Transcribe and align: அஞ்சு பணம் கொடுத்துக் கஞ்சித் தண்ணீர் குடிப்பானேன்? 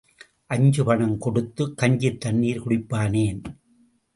அஞ்சு 0.45 0.83
பணம் 0.83 1.17
கொடுத்துக் 1.17 1.77
கஞ்சித் 1.77 2.19
தண்ணீர் 2.19 2.61
குடிப்பானேன்? 2.67 3.41